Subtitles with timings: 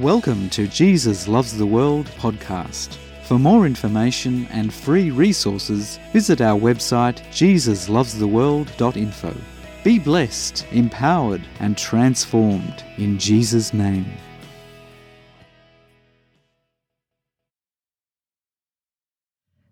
[0.00, 2.96] Welcome to Jesus Loves the World podcast.
[3.24, 9.36] For more information and free resources, visit our website jesuslovestheworld.info.
[9.84, 14.06] Be blessed, empowered, and transformed in Jesus' name.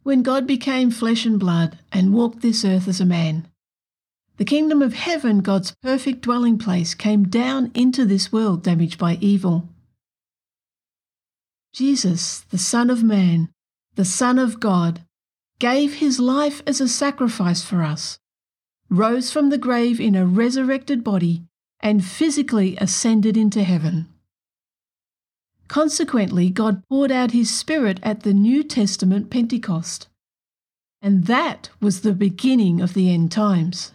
[0.02, 3.48] When God became flesh and blood and walked this earth as a man,
[4.36, 9.16] the kingdom of heaven, God's perfect dwelling place, came down into this world damaged by
[9.22, 9.70] evil.
[11.78, 13.50] Jesus, the Son of Man,
[13.94, 15.04] the Son of God,
[15.60, 18.18] gave his life as a sacrifice for us,
[18.90, 21.44] rose from the grave in a resurrected body,
[21.78, 24.08] and physically ascended into heaven.
[25.68, 30.08] Consequently, God poured out his Spirit at the New Testament Pentecost.
[31.00, 33.92] And that was the beginning of the end times.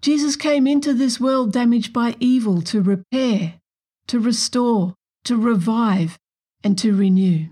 [0.00, 3.60] Jesus came into this world damaged by evil to repair,
[4.06, 4.94] to restore,
[5.26, 6.18] to revive,
[6.64, 7.46] and to renew.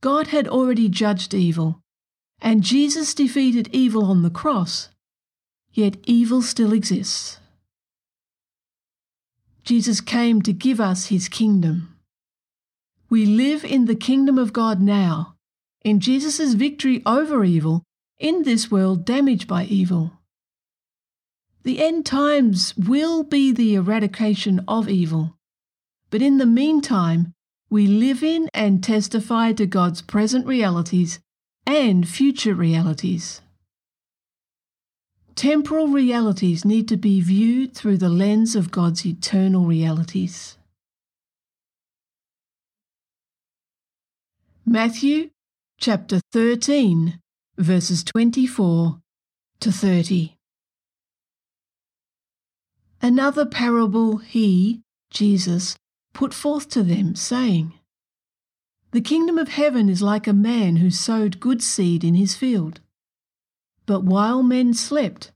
[0.00, 1.80] God had already judged evil,
[2.40, 4.90] and Jesus defeated evil on the cross,
[5.72, 7.38] yet evil still exists.
[9.64, 11.96] Jesus came to give us his kingdom.
[13.10, 15.36] We live in the kingdom of God now,
[15.82, 17.82] in Jesus' victory over evil,
[18.18, 20.12] in this world damaged by evil.
[21.62, 25.35] The end times will be the eradication of evil.
[26.10, 27.32] But in the meantime,
[27.68, 31.18] we live in and testify to God's present realities
[31.66, 33.42] and future realities.
[35.34, 40.56] Temporal realities need to be viewed through the lens of God's eternal realities.
[44.64, 45.30] Matthew
[45.78, 47.20] chapter 13,
[47.58, 49.00] verses 24
[49.60, 50.36] to 30.
[53.02, 55.76] Another parable he, Jesus,
[56.16, 57.74] put forth to them, saying,
[58.92, 62.80] The kingdom of heaven is like a man who sowed good seed in his field.
[63.84, 65.30] But while men slept,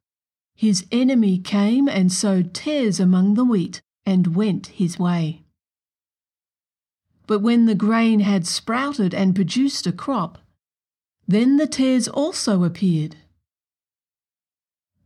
[0.57, 5.43] his enemy came and sowed tares among the wheat and went his way.
[7.27, 10.39] But when the grain had sprouted and produced a crop,
[11.29, 13.17] then the tares also appeared.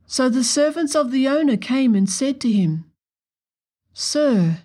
[0.07, 2.93] So the servants of the owner came and said to him,
[3.93, 4.61] Sir,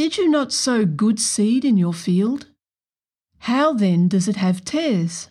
[0.00, 2.46] did you not sow good seed in your field?
[3.40, 5.28] How then does it have tares?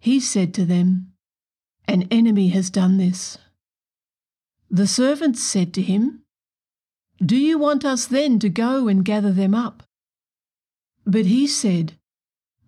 [0.00, 1.12] He said to them,
[1.86, 3.38] An enemy has done this.
[4.68, 6.22] The servants said to him,
[7.24, 9.84] Do you want us then to go and gather them up?
[11.06, 11.92] But he said,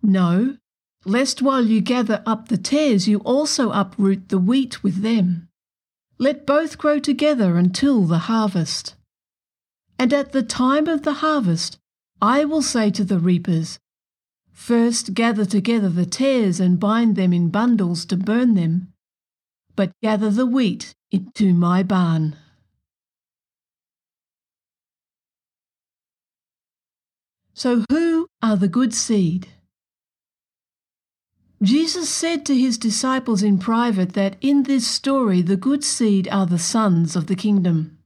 [0.05, 0.57] No,
[1.05, 5.49] lest while you gather up the tares you also uproot the wheat with them.
[6.17, 8.95] Let both grow together until the harvest.
[10.01, 11.79] And at the time of the harvest,
[12.23, 13.79] I will say to the reapers,
[14.51, 18.95] First gather together the tares and bind them in bundles to burn them,
[19.77, 22.35] but gather the wheat into my barn.
[27.53, 29.49] So, who are the good seed?
[31.63, 36.47] Jesus said to his disciples in private that in this story the good seed are
[36.47, 38.00] the sons of the kingdom.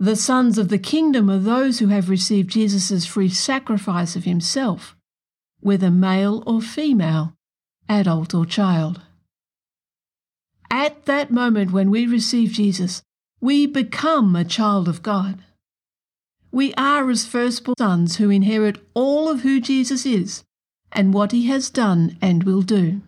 [0.00, 4.96] The sons of the kingdom are those who have received Jesus' free sacrifice of himself,
[5.58, 7.34] whether male or female,
[7.88, 9.00] adult or child.
[10.70, 13.02] At that moment when we receive Jesus,
[13.40, 15.42] we become a child of God.
[16.52, 20.44] We are as firstborn sons who inherit all of who Jesus is
[20.92, 23.02] and what he has done and will do.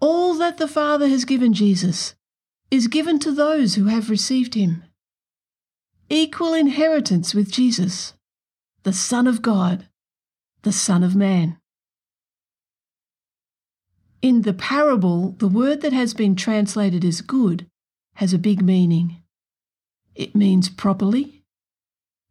[0.00, 2.14] All that the Father has given Jesus
[2.74, 4.82] is given to those who have received him.
[6.08, 8.14] Equal inheritance with Jesus,
[8.82, 9.86] the Son of God,
[10.62, 11.56] the Son of Man.
[14.20, 17.68] In the parable, the word that has been translated as good
[18.14, 19.22] has a big meaning.
[20.16, 21.44] It means properly,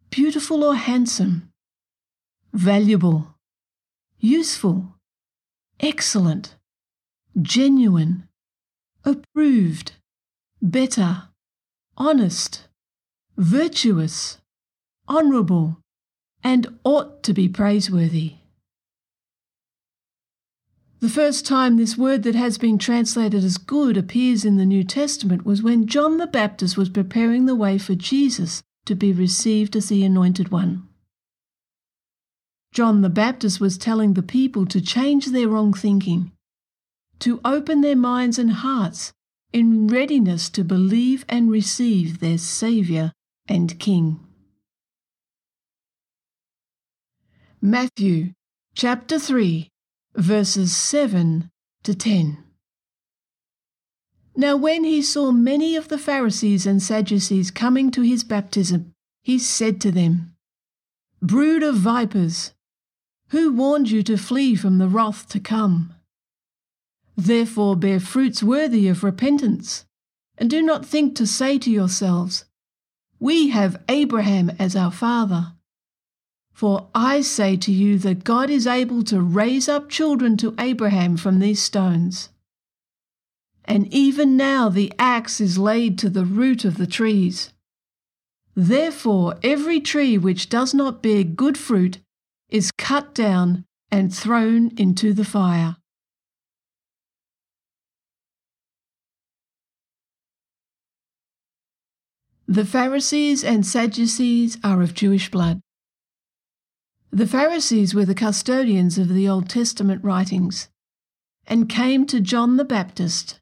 [0.09, 1.53] beautiful or handsome,
[2.51, 3.35] valuable,
[4.19, 4.95] useful,
[5.79, 6.57] excellent,
[7.41, 8.27] genuine,
[9.05, 9.93] approved,
[10.63, 11.23] better,
[11.97, 12.67] honest,
[13.35, 14.39] virtuous,
[15.09, 15.77] honourable,
[16.41, 18.35] and ought to be praiseworthy.
[21.01, 24.85] The first time this word that has been translated as good appears in the New
[24.85, 29.75] Testament was when John the Baptist was preparing the way for Jesus to be received
[29.75, 30.87] as the Anointed One.
[32.71, 36.31] John the Baptist was telling the people to change their wrong thinking,
[37.19, 39.11] to open their minds and hearts
[39.53, 43.13] in readiness to believe and receive their Saviour
[43.47, 44.19] and King.
[47.61, 48.33] Matthew
[48.75, 49.69] chapter 3,
[50.15, 51.49] verses 7
[51.83, 52.43] to 10.
[54.35, 59.37] Now, when he saw many of the Pharisees and Sadducees coming to his baptism, he
[59.37, 60.35] said to them,
[61.21, 62.53] Brood of vipers,
[63.29, 65.93] who warned you to flee from the wrath to come?
[67.15, 69.85] Therefore, bear fruits worthy of repentance,
[70.37, 72.45] and do not think to say to yourselves,
[73.19, 75.53] We have Abraham as our father.
[76.53, 81.17] For I say to you that God is able to raise up children to Abraham
[81.17, 82.29] from these stones.
[83.65, 87.53] And even now the axe is laid to the root of the trees.
[88.55, 91.99] Therefore, every tree which does not bear good fruit
[92.49, 95.77] is cut down and thrown into the fire.
[102.47, 105.61] The Pharisees and Sadducees are of Jewish blood.
[107.09, 110.67] The Pharisees were the custodians of the Old Testament writings
[111.47, 113.39] and came to John the Baptist,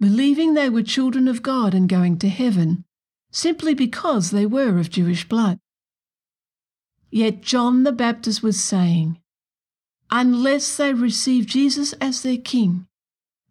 [0.00, 2.84] believing they were children of God and going to heaven,
[3.30, 5.60] simply because they were of Jewish blood.
[7.12, 9.20] Yet John the Baptist was saying,
[10.10, 12.88] Unless they receive Jesus as their King,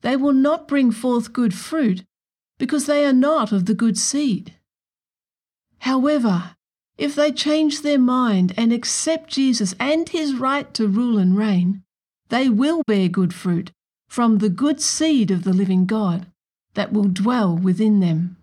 [0.01, 2.03] they will not bring forth good fruit
[2.57, 4.55] because they are not of the good seed.
[5.81, 6.55] However,
[6.99, 11.81] if they change their mind and accept Jesus and his right to rule and reign,
[12.29, 13.71] they will bear good fruit
[14.07, 16.27] from the good seed of the living God
[16.75, 18.37] that will dwell within them.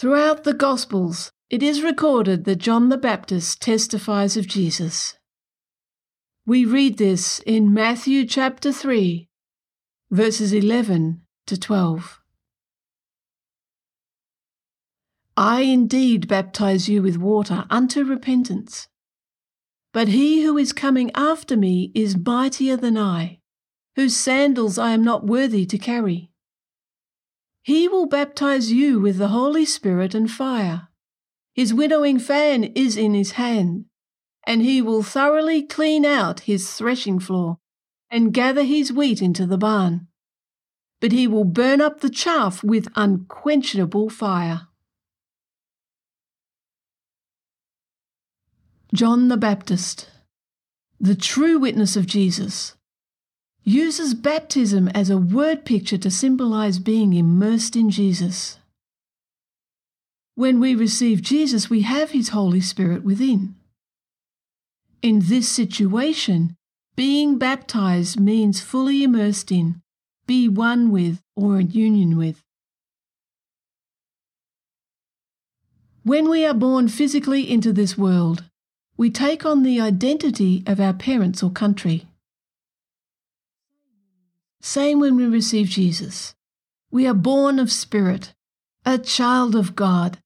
[0.00, 5.16] Throughout the Gospels, it is recorded that John the Baptist testifies of Jesus.
[6.44, 9.28] We read this in Matthew chapter 3,
[10.10, 12.20] verses 11 to 12.
[15.36, 18.86] I indeed baptize you with water unto repentance.
[19.92, 23.40] But he who is coming after me is mightier than I,
[23.96, 26.30] whose sandals I am not worthy to carry.
[27.64, 30.86] He will baptize you with the Holy Spirit and fire.
[31.52, 33.86] His winnowing fan is in his hand,
[34.46, 37.58] and he will thoroughly clean out his threshing floor
[38.08, 40.06] and gather his wheat into the barn
[41.00, 44.68] but he will burn up the chaff with unquenchable fire.
[48.92, 50.10] John the Baptist,
[50.98, 52.74] the true witness of Jesus,
[53.62, 58.58] uses baptism as a word picture to symbolize being immersed in Jesus.
[60.34, 63.54] When we receive Jesus, we have His Holy Spirit within.
[65.02, 66.56] In this situation,
[66.96, 69.80] being baptized means fully immersed in,
[70.26, 72.42] be one with or in union with.
[76.02, 78.44] When we are born physically into this world,
[78.96, 82.06] we take on the identity of our parents or country.
[84.60, 86.34] Same when we receive Jesus.
[86.90, 88.34] We are born of spirit,
[88.84, 90.18] a child of God,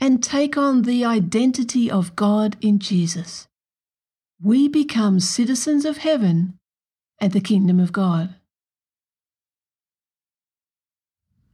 [0.00, 3.48] and take on the identity of God in Jesus.
[4.42, 6.58] We become citizens of heaven
[7.20, 8.34] and the kingdom of God.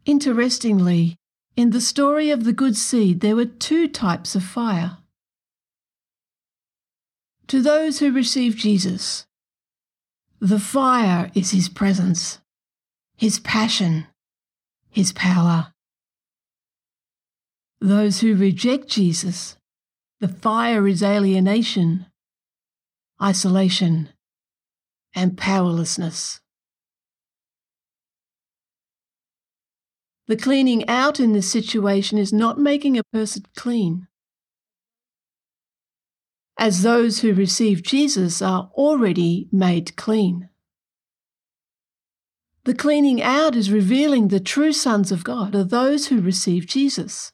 [0.06, 1.16] Interestingly,
[1.56, 4.98] in the story of the good seed, there were two types of fire.
[7.48, 9.26] To those who receive Jesus,
[10.40, 12.40] the fire is his presence,
[13.16, 14.06] his passion,
[14.90, 15.72] his power.
[17.80, 19.56] Those who reject Jesus,
[20.20, 22.06] the fire is alienation,
[23.22, 24.10] isolation,
[25.14, 26.40] and powerlessness.
[30.26, 34.08] The cleaning out in this situation is not making a person clean.
[36.58, 40.48] As those who receive Jesus are already made clean.
[42.64, 47.32] The cleaning out is revealing the true sons of God are those who receive Jesus.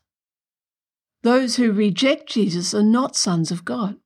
[1.22, 3.98] Those who reject Jesus are not sons of God,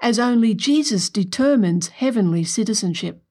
[0.00, 3.25] as only Jesus determines heavenly citizenship.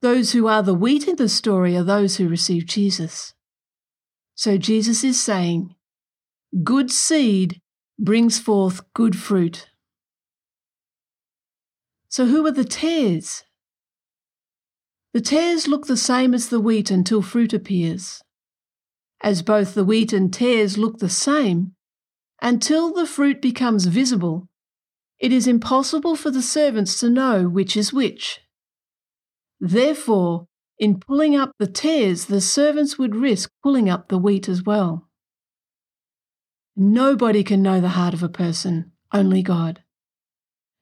[0.00, 3.34] Those who are the wheat in the story are those who receive Jesus.
[4.34, 5.74] So Jesus is saying,
[6.62, 7.60] good seed
[7.98, 9.68] brings forth good fruit.
[12.08, 13.44] So who are the tares?
[15.12, 18.22] The tares look the same as the wheat until fruit appears.
[19.20, 21.74] As both the wheat and tares look the same,
[22.40, 24.48] until the fruit becomes visible,
[25.18, 28.40] it is impossible for the servants to know which is which.
[29.60, 30.46] Therefore,
[30.78, 35.08] in pulling up the tares, the servants would risk pulling up the wheat as well.
[36.76, 39.82] Nobody can know the heart of a person, only God.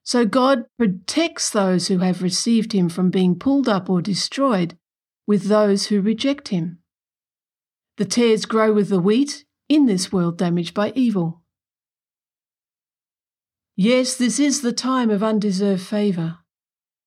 [0.03, 4.77] So God protects those who have received him from being pulled up or destroyed
[5.27, 6.79] with those who reject him.
[7.97, 11.43] The tares grow with the wheat in this world damaged by evil.
[13.75, 16.39] Yes, this is the time of undeserved favour,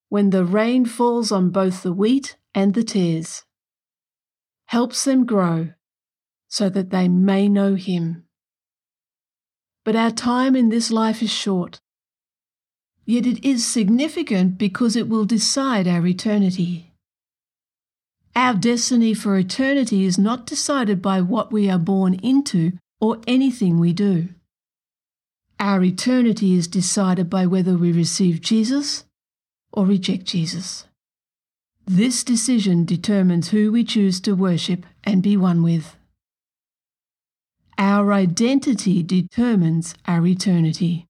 [0.09, 3.43] when the rain falls on both the wheat and the tares,
[4.65, 5.69] helps them grow
[6.47, 8.23] so that they may know Him.
[9.85, 11.79] But our time in this life is short,
[13.05, 16.93] yet it is significant because it will decide our eternity.
[18.35, 23.79] Our destiny for eternity is not decided by what we are born into or anything
[23.79, 24.29] we do.
[25.59, 29.03] Our eternity is decided by whether we receive Jesus
[29.71, 30.85] or reject Jesus.
[31.85, 35.95] This decision determines who we choose to worship and be one with.
[37.77, 41.05] Our identity determines our eternity.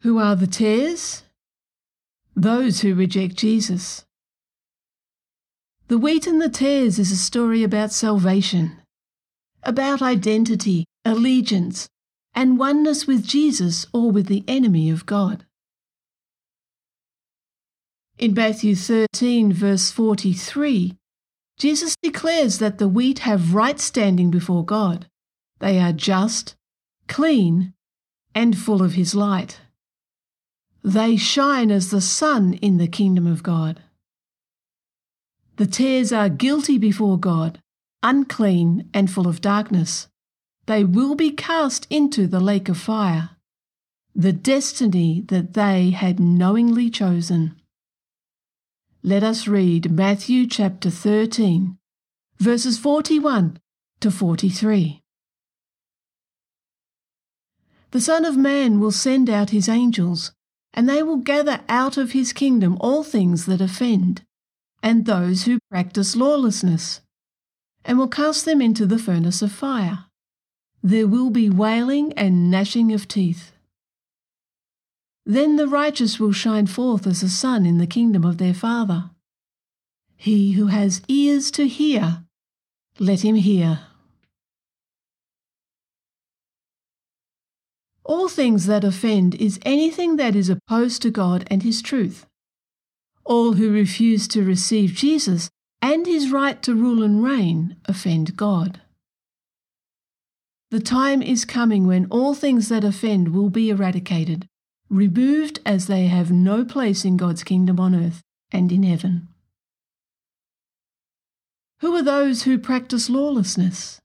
[0.00, 1.22] Who are the tares?
[2.34, 4.04] Those who reject Jesus.
[5.88, 8.82] The wheat and the tares is a story about salvation
[9.62, 11.88] about identity, allegiance,
[12.34, 15.44] and oneness with Jesus or with the enemy of God.
[18.18, 20.96] In Matthew 13, verse 43,
[21.58, 25.06] Jesus declares that the wheat have right standing before God.
[25.58, 26.56] They are just,
[27.08, 27.74] clean,
[28.34, 29.60] and full of His light.
[30.84, 33.82] They shine as the sun in the kingdom of God.
[35.56, 37.60] The tares are guilty before God,
[38.02, 40.08] unclean, and full of darkness.
[40.66, 43.30] They will be cast into the lake of fire,
[44.14, 47.56] the destiny that they had knowingly chosen.
[49.02, 51.78] Let us read Matthew chapter 13,
[52.38, 53.58] verses 41
[54.00, 55.02] to 43.
[57.90, 60.32] The Son of Man will send out his angels,
[60.72, 64.22] and they will gather out of his kingdom all things that offend,
[64.82, 67.00] and those who practice lawlessness
[67.84, 70.04] and will cast them into the furnace of fire.
[70.82, 73.52] There will be wailing and gnashing of teeth.
[75.24, 79.10] Then the righteous will shine forth as the sun in the kingdom of their Father.
[80.16, 82.24] He who has ears to hear,
[82.98, 83.80] let him hear.
[88.04, 92.26] All things that offend is anything that is opposed to God and His truth.
[93.24, 98.81] All who refuse to receive Jesus and his right to rule and reign offend God.
[100.72, 104.48] The time is coming when all things that offend will be eradicated,
[104.88, 109.28] removed as they have no place in God's kingdom on earth and in heaven.
[111.80, 114.00] Who are those who practice lawlessness?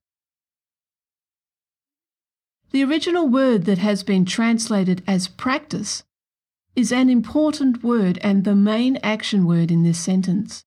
[2.71, 6.03] The original word that has been translated as practice
[6.75, 10.65] is an important word and the main action word in this sentence.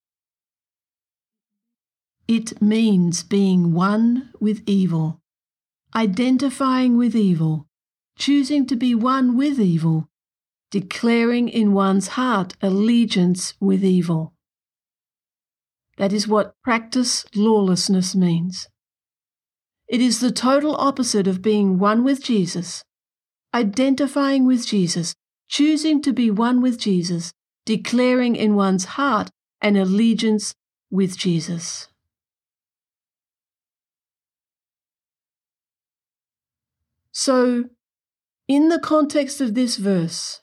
[2.27, 5.21] It means being one with evil,
[5.95, 7.67] identifying with evil,
[8.19, 10.09] choosing to be one with evil,
[10.71, 14.35] declaring in one's heart allegiance with evil.
[15.97, 18.69] That is what practice lawlessness means.
[19.89, 22.85] It is the total opposite of being one with Jesus,
[23.53, 25.15] identifying with Jesus,
[25.49, 27.33] choosing to be one with Jesus,
[27.67, 29.31] declaring in one's heart
[29.61, 30.55] an allegiance
[30.91, 31.90] with Jesus.
[37.21, 37.65] So,
[38.49, 40.41] in the context of this verse,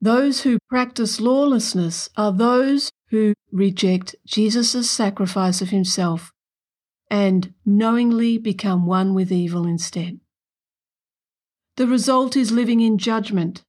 [0.00, 6.32] those who practice lawlessness are those who reject Jesus' sacrifice of himself
[7.10, 10.20] and knowingly become one with evil instead.
[11.76, 13.62] The result is living in judgment,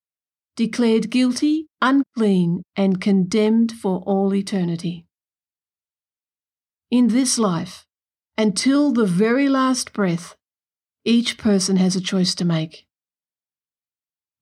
[0.55, 5.05] declared guilty, unclean, and condemned for all eternity.
[6.89, 7.85] In this life,
[8.37, 10.37] until the very last breath,
[11.05, 12.87] each person has a choice to make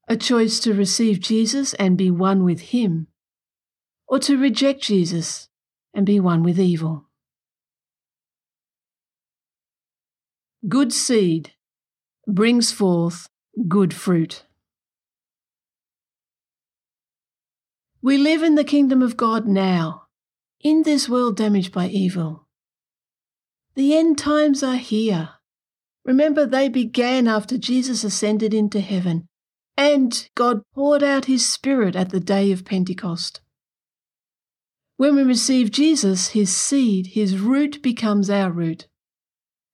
[0.07, 3.07] a choice to receive Jesus and be one with Him,
[4.07, 5.47] or to reject Jesus
[5.93, 7.09] and be one with evil.
[10.67, 11.53] Good seed
[12.27, 13.29] brings forth
[13.67, 14.45] good fruit.
[18.01, 20.07] We live in the kingdom of God now,
[20.59, 22.47] in this world damaged by evil.
[23.75, 25.29] The end times are here
[26.05, 29.27] Remember, they began after Jesus ascended into heaven,
[29.77, 33.41] and God poured out his Spirit at the day of Pentecost.
[34.97, 38.87] When we receive Jesus, his seed, his root becomes our root.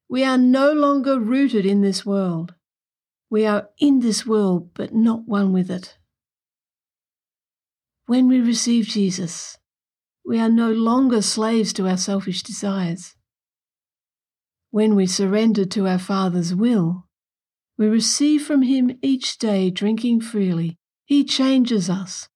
[0.07, 2.55] We are no longer rooted in this world.
[3.29, 5.98] We are in this world, but not one with it.
[8.05, 9.57] When we receive Jesus,
[10.25, 13.15] we are no longer slaves to our selfish desires.
[14.71, 17.07] When we surrender to our Father's will,
[17.77, 20.77] we receive from Him each day drinking freely.
[21.05, 22.29] He changes us.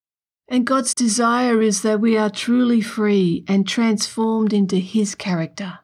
[0.48, 5.78] And God's desire is that we are truly free and transformed into His character,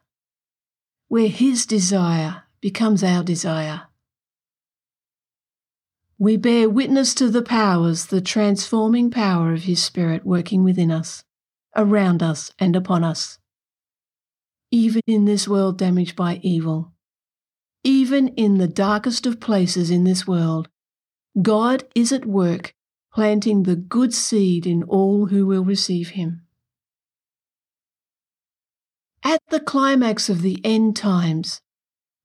[1.07, 3.83] where His desire becomes our desire.
[6.19, 11.23] We bear witness to the powers, the transforming power of His Spirit working within us,
[11.75, 13.39] around us, and upon us
[14.71, 16.93] even in this world damaged by evil.
[17.83, 20.69] Even in the darkest of places in this world,
[21.41, 22.73] God is at work
[23.13, 26.45] planting the good seed in all who will receive him.
[29.23, 31.61] At the climax of the end times,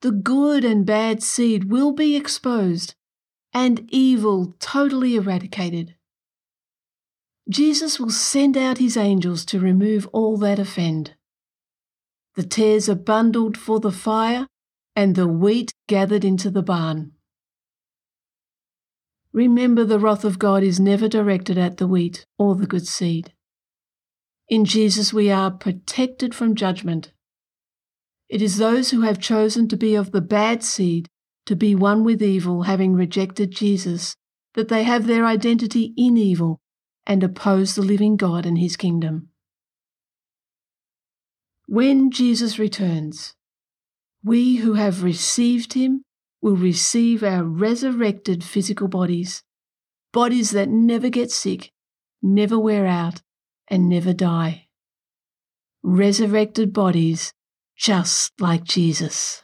[0.01, 2.95] the good and bad seed will be exposed
[3.53, 5.97] and evil totally eradicated.
[7.49, 11.16] Jesus will send out his angels to remove all that offend.
[12.37, 14.47] The tares are bundled for the fire,
[14.95, 17.13] and the wheat gathered into the barn.
[19.33, 23.33] Remember, the wrath of God is never directed at the wheat or the good seed.
[24.49, 27.13] In Jesus, we are protected from judgment.
[28.29, 31.09] It is those who have chosen to be of the bad seed,
[31.47, 34.15] to be one with evil, having rejected Jesus,
[34.55, 36.61] that they have their identity in evil
[37.07, 39.29] and oppose the living God and his kingdom.
[41.67, 43.35] When Jesus returns,
[44.23, 46.03] we who have received him
[46.41, 49.43] will receive our resurrected physical bodies,
[50.13, 51.73] bodies that never get sick,
[52.23, 53.23] never wear out,
[53.69, 54.69] and never die.
[55.83, 57.33] Resurrected bodies
[57.77, 59.43] just like Jesus.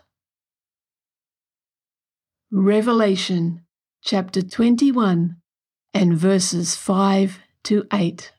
[2.52, 3.64] Revelation
[4.04, 5.36] chapter 21
[5.92, 8.32] and verses 5 to 8.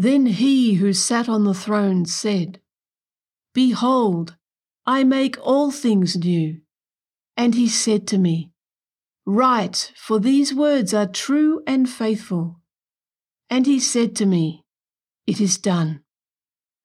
[0.00, 2.60] Then he who sat on the throne said,
[3.52, 4.36] Behold,
[4.86, 6.60] I make all things new.
[7.36, 8.52] And he said to me,
[9.26, 12.60] Write, for these words are true and faithful.
[13.50, 14.64] And he said to me,
[15.26, 16.04] It is done.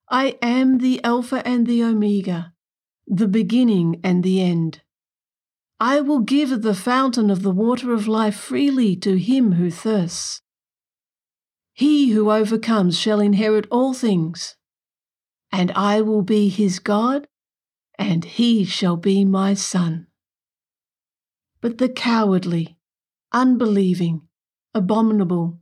[0.10, 2.54] I am the Alpha and the Omega,
[3.06, 4.82] the beginning and the end.
[5.80, 10.41] I will give the fountain of the water of life freely to him who thirsts.
[11.73, 14.55] He who overcomes shall inherit all things,
[15.51, 17.27] and I will be his God,
[17.97, 20.07] and he shall be my son.
[21.62, 22.77] But the cowardly,
[23.31, 24.27] unbelieving,
[24.73, 25.59] abominable,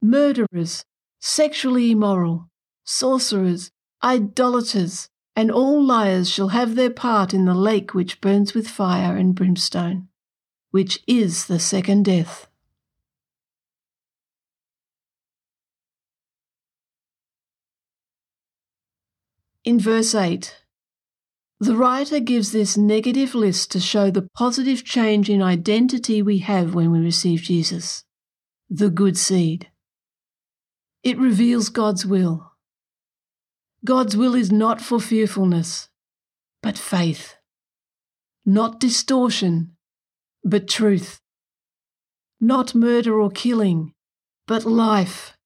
[0.00, 0.84] murderers,
[1.20, 2.48] sexually immoral,
[2.84, 3.70] sorcerers,
[4.02, 9.16] idolaters, and all liars shall have their part in the lake which burns with fire
[9.16, 10.08] and brimstone,
[10.70, 12.48] which is the second death.
[19.64, 20.56] In verse 8,
[21.60, 26.74] the writer gives this negative list to show the positive change in identity we have
[26.74, 28.02] when we receive Jesus,
[28.68, 29.70] the good seed.
[31.04, 32.54] It reveals God's will.
[33.84, 35.88] God's will is not for fearfulness,
[36.60, 37.36] but faith.
[38.44, 39.76] Not distortion,
[40.42, 41.20] but truth.
[42.40, 43.92] Not murder or killing,
[44.48, 45.36] but life.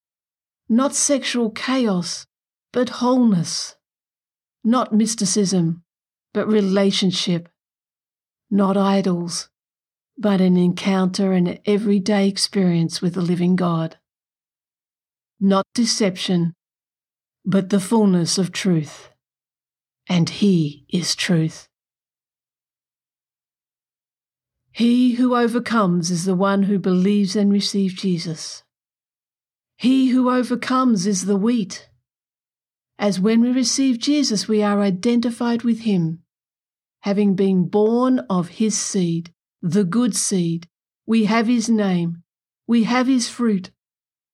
[0.70, 2.26] Not sexual chaos,
[2.72, 3.75] but wholeness
[4.66, 5.84] not mysticism,
[6.34, 7.48] but relationship,
[8.50, 9.48] not idols,
[10.18, 13.96] but an encounter and everyday experience with the living God.
[15.38, 16.52] Not deception,
[17.44, 19.10] but the fullness of truth.
[20.08, 21.68] And He is truth.
[24.72, 28.64] He who overcomes is the one who believes and receives Jesus.
[29.76, 31.88] He who overcomes is the wheat
[32.98, 36.22] as when we receive Jesus, we are identified with him.
[37.02, 39.32] Having been born of his seed,
[39.62, 40.68] the good seed,
[41.06, 42.22] we have his name,
[42.66, 43.70] we have his fruit,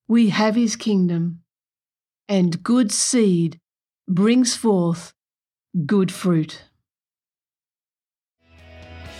[0.09, 1.40] we have his kingdom.
[2.29, 3.61] And good seed
[4.09, 5.12] brings forth
[5.87, 6.64] good fruit.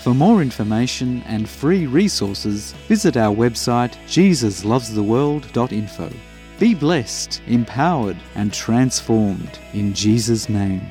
[0.03, 6.32] For more information and free resources, visit our website jesuslovestheworld.info.
[6.62, 10.87] Be blessed, empowered, and transformed in Jesus' name.